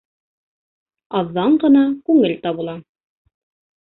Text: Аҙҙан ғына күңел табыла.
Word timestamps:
Аҙҙан 1.19 1.57
ғына 1.63 1.83
күңел 2.07 2.33
табыла. 2.47 2.73